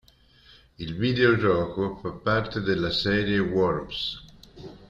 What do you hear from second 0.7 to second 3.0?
Il videogioco fa parte della